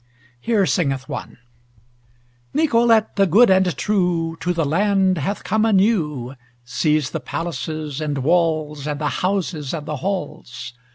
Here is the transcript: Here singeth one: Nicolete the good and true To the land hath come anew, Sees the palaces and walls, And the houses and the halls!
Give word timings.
Here 0.39 0.65
singeth 0.65 1.07
one: 1.07 1.37
Nicolete 2.55 3.17
the 3.17 3.27
good 3.27 3.51
and 3.51 3.77
true 3.77 4.35
To 4.39 4.51
the 4.51 4.65
land 4.65 5.19
hath 5.19 5.43
come 5.43 5.63
anew, 5.63 6.33
Sees 6.65 7.11
the 7.11 7.19
palaces 7.19 8.01
and 8.01 8.17
walls, 8.17 8.87
And 8.87 8.99
the 8.99 9.07
houses 9.21 9.75
and 9.75 9.85
the 9.85 9.97
halls! 9.97 10.73